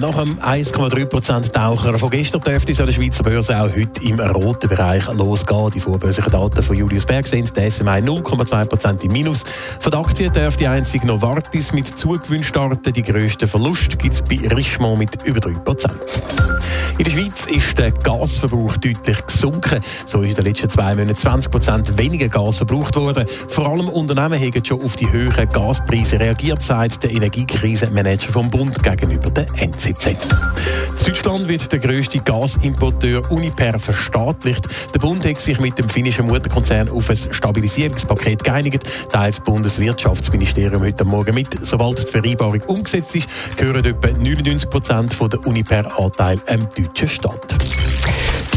Nach 0.00 0.14
dem 0.14 0.38
1,3% 0.38 1.52
Taucher 1.52 1.98
von 1.98 2.10
gestern 2.10 2.42
dürfte 2.42 2.72
es 2.72 2.80
an 2.80 2.92
Schweizer 2.92 3.22
Börse 3.22 3.58
auch 3.58 3.74
heute 3.74 4.02
im 4.02 4.20
roten 4.20 4.68
Bereich 4.68 5.06
losgehen. 5.14 5.70
Die 5.70 5.80
vorbörslichen 5.80 6.30
Daten 6.30 6.62
von 6.62 6.76
Julius 6.76 7.06
Berg 7.06 7.26
sind 7.26 7.56
der 7.56 7.70
SMI 7.70 8.02
0,2% 8.02 9.04
im 9.04 9.12
Minus. 9.12 9.42
Von 9.80 9.90
der 9.90 10.00
Aktie 10.00 10.28
dürfte 10.28 10.68
einzig 10.68 11.04
Novartis 11.04 11.72
mit 11.72 11.86
Zugewinn 11.86 12.44
starten. 12.44 12.92
Die 12.92 13.02
grössten 13.02 13.48
Verlust 13.48 13.98
gibt 13.98 14.14
es 14.14 14.22
bei 14.22 14.36
Richemont 14.54 14.98
mit 14.98 15.22
über 15.24 15.40
3%. 15.40 16.55
In 16.98 17.04
der 17.04 17.10
Schweiz 17.10 17.46
ist 17.46 17.76
der 17.78 17.92
Gasverbrauch 17.92 18.78
deutlich 18.78 19.26
gesunken. 19.26 19.80
So 20.06 20.22
ist 20.22 20.30
in 20.30 20.34
den 20.36 20.44
letzten 20.46 20.70
zwei 20.70 20.94
Monaten 20.94 21.14
20 21.14 21.52
Prozent 21.52 21.98
weniger 21.98 22.28
Gas 22.28 22.56
verbraucht 22.56 22.96
worden. 22.96 23.26
Vor 23.28 23.68
allem 23.68 23.90
Unternehmen 23.90 24.40
haben 24.40 24.64
schon 24.64 24.82
auf 24.82 24.96
die 24.96 25.10
höheren 25.12 25.46
Gaspreise 25.50 26.18
reagiert, 26.18 26.62
sagt 26.62 27.02
der 27.02 27.12
Energiekrisenmanager 27.12 28.32
vom 28.32 28.48
Bund 28.48 28.82
gegenüber 28.82 29.28
der 29.28 29.46
NZZ. 29.58 30.16
Deutschland 31.06 31.46
wird 31.46 31.70
der 31.70 31.78
grösste 31.78 32.18
Gasimporteur 32.18 33.30
Uniper 33.30 33.78
verstaatlicht. 33.78 34.66
Der 34.92 34.98
Bund 34.98 35.24
hat 35.24 35.38
sich 35.38 35.60
mit 35.60 35.78
dem 35.78 35.88
finnischen 35.88 36.26
Mutterkonzern 36.26 36.88
auf 36.88 37.08
ein 37.08 37.16
Stabilisierungspaket 37.16 38.42
geeinigt, 38.42 38.82
teilt 39.12 39.34
das 39.34 39.44
Bundeswirtschaftsministerium 39.44 40.82
heute 40.82 41.04
Morgen 41.04 41.36
mit. 41.36 41.54
Sobald 41.64 42.02
die 42.02 42.10
Vereinbarung 42.10 42.60
umgesetzt 42.62 43.14
ist, 43.14 43.28
gehören 43.56 43.84
etwa 43.84 44.08
99 44.08 44.68
Prozent 44.68 45.16
der 45.32 45.46
Uniper-Anteile 45.46 46.40
am 46.48 46.68
deutschen 46.76 47.08
Staat. 47.08 47.65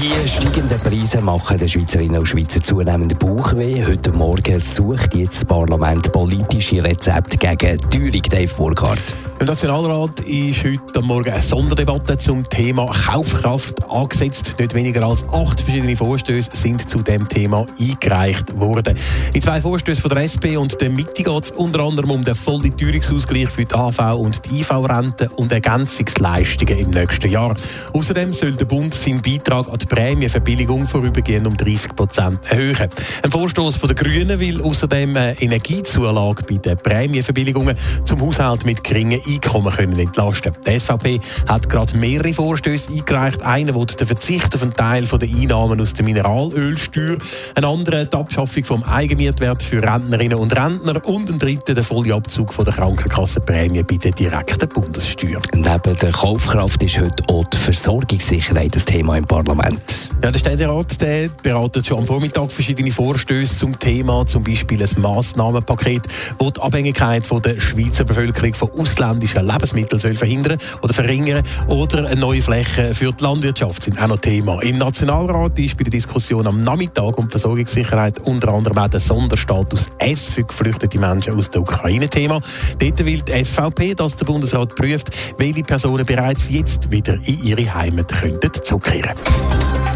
Die 0.00 0.28
steigenden 0.28 0.78
Preise 0.78 1.20
machen 1.20 1.58
den 1.58 1.68
Schweizerinnen 1.68 2.20
und 2.20 2.26
Schweizer 2.26 2.62
zunehmend 2.62 3.18
Bauchweh. 3.18 3.84
Heute 3.84 4.12
Morgen 4.12 4.60
sucht 4.60 5.16
jetzt 5.16 5.40
das 5.40 5.44
Parlament 5.44 6.12
politische 6.12 6.84
Rezepte 6.84 7.36
gegen 7.36 7.80
Teuerung, 7.90 8.22
Dave 8.22 8.54
Burkhardt. 8.54 9.00
Im 9.40 9.46
Nationalrat 9.46 10.20
ist 10.20 10.64
heute 10.64 11.02
Morgen 11.02 11.30
eine 11.32 11.40
Sonderdebatte 11.40 12.16
zum 12.16 12.48
Thema 12.48 12.86
Kaufkraft 12.92 13.90
angesetzt. 13.90 14.56
Nicht 14.60 14.74
weniger 14.74 15.04
als 15.04 15.28
acht 15.32 15.60
verschiedene 15.60 15.96
Vorstöße 15.96 16.56
sind 16.56 16.88
zu 16.88 17.02
dem 17.02 17.28
Thema 17.28 17.66
eingereicht 17.80 18.60
worden. 18.60 18.96
In 19.32 19.42
zwei 19.42 19.60
Vorstößen 19.60 20.02
von 20.02 20.10
der 20.10 20.24
SP 20.26 20.54
und 20.56 20.80
der 20.80 20.90
Mitte 20.90 21.24
geht 21.24 21.44
es 21.44 21.50
unter 21.52 21.80
anderem 21.80 22.12
um 22.12 22.24
den 22.24 22.36
vollen 22.36 22.76
Teuerungsausgleich 22.76 23.48
für 23.48 23.64
die 23.64 23.74
AV 23.74 24.16
und 24.16 24.44
die 24.44 24.60
IV-Rente 24.60 25.28
und 25.30 25.50
Ergänzungsleistungen 25.50 26.78
im 26.78 26.90
nächsten 26.90 27.30
Jahr. 27.30 27.54
Außerdem 27.92 28.32
soll 28.32 28.52
der 28.52 28.64
Bund 28.64 28.94
seinen 28.94 29.22
Beitrag 29.22 29.68
an 29.68 29.78
die 29.78 29.87
Prämienverbilligung 29.88 30.86
vorübergehend 30.86 31.46
um 31.46 31.56
30 31.56 31.96
Prozent 31.96 32.40
erhöhen. 32.50 32.88
Ein 33.22 33.30
Vorstoß 33.30 33.78
den 33.78 33.94
Grünen 33.94 34.38
will 34.40 34.62
außerdem 34.62 35.16
eine 35.16 35.40
Energiezulage 35.40 36.44
bei 36.48 36.56
den 36.56 36.76
Prämienverbilligungen 36.76 37.74
zum 38.04 38.20
Haushalt 38.20 38.64
mit 38.64 38.84
geringen 38.84 39.20
Einkommen 39.26 39.72
können 39.72 39.98
entlasten. 39.98 40.52
Die 40.66 40.78
SVP 40.78 41.20
hat 41.48 41.68
gerade 41.68 41.96
mehrere 41.96 42.32
Vorstöße 42.32 42.92
eingereicht. 42.92 43.42
Einer 43.42 43.74
will 43.74 43.86
den 43.86 44.06
Verzicht 44.06 44.54
auf 44.54 44.62
einen 44.62 44.74
Teil 44.74 45.04
der 45.04 45.28
Einnahmen 45.28 45.80
aus 45.80 45.94
der 45.94 46.04
Mineralölsteuer, 46.04 47.18
ein 47.54 47.64
anderer 47.64 48.04
die 48.04 48.16
Abschaffung 48.16 48.64
vom 48.64 48.82
Eigenmietwert 48.82 49.62
für 49.62 49.82
Rentnerinnen 49.82 50.38
und 50.38 50.54
Rentner 50.56 51.04
und 51.06 51.30
ein 51.30 51.38
dritter 51.38 51.74
der 51.74 51.84
volle 51.84 52.14
Abzug 52.14 52.54
der 52.56 52.72
Krankenkassenprämie 52.72 53.82
bei 53.82 53.96
der 53.96 54.12
direkten 54.12 54.68
Bundessteuer. 54.68 55.40
Neben 55.54 55.96
der 55.96 56.12
Kaufkraft 56.12 56.82
ist 56.82 56.98
heute 57.00 57.22
auch 57.28 57.44
die 57.44 57.56
Versorgungssicherheit 57.56 58.74
das 58.74 58.84
Thema 58.84 59.16
im 59.16 59.26
Parlament. 59.26 59.77
Ja, 60.22 60.32
der 60.32 60.38
Städterat 60.38 61.00
der 61.00 61.28
beratet 61.42 61.86
schon 61.86 61.98
am 61.98 62.06
Vormittag 62.06 62.50
verschiedene 62.50 62.90
Vorstöße 62.90 63.56
zum 63.56 63.78
Thema, 63.78 64.26
zum 64.26 64.42
Beispiel 64.42 64.82
ein 64.82 65.00
Massnahmenpaket, 65.00 66.02
das 66.38 66.52
die 66.52 66.60
Abhängigkeit 66.60 67.24
von 67.24 67.40
der 67.40 67.60
Schweizer 67.60 68.04
Bevölkerung 68.04 68.52
von 68.52 68.70
ausländischen 68.72 69.46
Lebensmitteln 69.46 70.00
soll 70.00 70.16
verhindern 70.16 70.58
oder 70.82 70.92
verringern 70.92 71.42
oder 71.68 72.08
eine 72.08 72.20
neue 72.20 72.42
Fläche 72.42 72.94
für 72.94 73.12
die 73.12 73.22
Landwirtschaft 73.22 73.82
sind 73.82 74.00
auch 74.02 74.08
noch 74.08 74.18
Thema. 74.18 74.60
Im 74.62 74.78
Nationalrat 74.78 75.58
ist 75.58 75.76
bei 75.76 75.84
der 75.84 75.92
Diskussion 75.92 76.46
am 76.46 76.64
Nachmittag 76.64 77.16
um 77.16 77.30
Versorgungssicherheit 77.30 78.18
unter 78.20 78.48
anderem 78.48 78.78
auch 78.78 78.88
der 78.88 79.00
Sonderstatus 79.00 79.86
S 79.98 80.30
für 80.30 80.42
geflüchtete 80.42 80.98
Menschen 80.98 81.34
aus 81.34 81.50
der 81.50 81.60
Ukraine 81.60 82.08
Thema. 82.08 82.40
Dort 82.78 83.04
will 83.04 83.22
die 83.22 83.44
SVP, 83.44 83.94
dass 83.94 84.16
der 84.16 84.26
Bundesrat 84.26 84.74
prüft, 84.74 85.10
welche 85.38 85.62
Personen 85.62 86.04
bereits 86.04 86.50
jetzt 86.50 86.90
wieder 86.90 87.14
in 87.24 87.44
ihre 87.44 87.72
Heimat 87.74 88.08
könnten 88.08 88.50
zurückkehren 88.52 89.14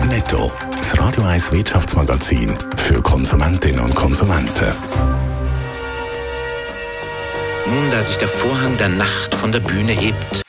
Netto. 0.07 0.51
Das 0.77 0.99
Radio 0.99 1.25
1 1.25 1.53
Wirtschaftsmagazin 1.53 2.55
für 2.77 3.01
Konsumentinnen 3.03 3.81
und 3.81 3.95
Konsumenten. 3.95 4.67
Nun, 7.67 7.91
da 7.91 8.03
sich 8.03 8.19
der 8.19 8.29
Vorhang 8.29 8.77
der 8.77 8.89
Nacht 8.89 9.35
von 9.35 9.53
der 9.53 9.61
Bühne 9.61 9.93
hebt, 9.93 10.43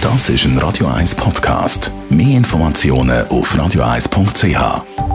Das 0.00 0.28
ist 0.28 0.44
ein 0.44 0.58
Radio 0.58 0.86
1 0.86 1.14
Podcast. 1.14 1.92
Mehr 2.08 2.36
Informationen 2.36 3.26
auf 3.28 3.54
radio1.ch. 3.54 5.07